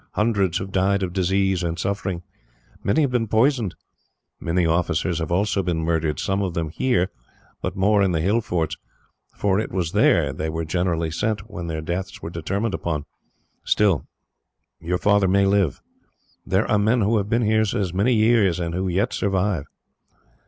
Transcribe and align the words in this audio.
Hundreds 0.13 0.57
have 0.57 0.71
died 0.71 1.03
of 1.03 1.13
disease 1.13 1.61
and 1.61 1.77
suffering. 1.77 2.23
Many 2.83 3.01
have 3.01 3.11
been 3.11 3.27
poisoned. 3.27 3.75
Many 4.39 4.65
officers 4.65 5.19
have 5.19 5.31
also 5.31 5.61
been 5.61 5.81
murdered, 5.83 6.19
some 6.19 6.41
of 6.41 6.55
them 6.55 6.69
here, 6.69 7.11
but 7.61 7.75
more 7.75 8.01
in 8.01 8.11
the 8.11 8.19
hill 8.19 8.41
forts; 8.41 8.77
for 9.35 9.59
it 9.59 9.71
was 9.71 9.91
there 9.91 10.33
they 10.33 10.49
were 10.49 10.65
generally 10.65 11.11
sent, 11.11 11.41
when 11.41 11.67
their 11.67 11.81
deaths 11.81 12.19
were 12.19 12.31
determined 12.31 12.73
upon. 12.73 13.05
"Still, 13.63 14.07
he 14.79 14.87
may 15.27 15.45
live. 15.45 15.81
There 16.47 16.65
are 16.65 16.79
men 16.79 17.01
who 17.01 17.17
have 17.17 17.29
been 17.29 17.43
here 17.43 17.61
as 17.61 17.93
many 17.93 18.15
years, 18.15 18.59
and 18.59 18.73
who 18.73 18.87
yet 18.87 19.13
survive." 19.13 19.65